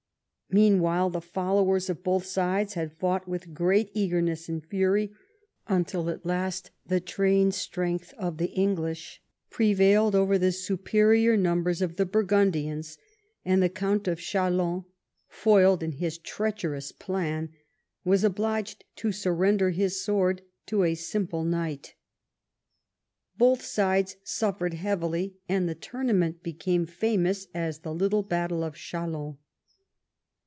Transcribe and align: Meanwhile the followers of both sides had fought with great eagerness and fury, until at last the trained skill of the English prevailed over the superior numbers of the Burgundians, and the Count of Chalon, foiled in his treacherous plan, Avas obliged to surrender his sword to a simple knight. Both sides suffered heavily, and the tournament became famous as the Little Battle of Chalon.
Meanwhile 0.53 1.11
the 1.11 1.21
followers 1.21 1.89
of 1.89 2.03
both 2.03 2.25
sides 2.25 2.73
had 2.73 2.91
fought 2.91 3.25
with 3.25 3.53
great 3.53 3.89
eagerness 3.93 4.49
and 4.49 4.61
fury, 4.65 5.13
until 5.69 6.09
at 6.09 6.25
last 6.25 6.71
the 6.85 6.99
trained 6.99 7.53
skill 7.55 8.01
of 8.17 8.35
the 8.35 8.49
English 8.51 9.21
prevailed 9.49 10.13
over 10.13 10.37
the 10.37 10.51
superior 10.51 11.37
numbers 11.37 11.81
of 11.81 11.95
the 11.95 12.05
Burgundians, 12.05 12.97
and 13.45 13.63
the 13.63 13.69
Count 13.69 14.09
of 14.09 14.19
Chalon, 14.19 14.83
foiled 15.29 15.81
in 15.81 15.93
his 15.93 16.17
treacherous 16.17 16.91
plan, 16.91 17.51
Avas 18.05 18.25
obliged 18.25 18.83
to 18.97 19.13
surrender 19.13 19.69
his 19.69 20.03
sword 20.03 20.41
to 20.65 20.83
a 20.83 20.95
simple 20.95 21.45
knight. 21.45 21.95
Both 23.37 23.63
sides 23.63 24.17
suffered 24.25 24.73
heavily, 24.73 25.37
and 25.47 25.69
the 25.69 25.75
tournament 25.75 26.43
became 26.43 26.87
famous 26.87 27.47
as 27.53 27.79
the 27.79 27.93
Little 27.95 28.23
Battle 28.23 28.65
of 28.65 28.75
Chalon. 28.75 29.37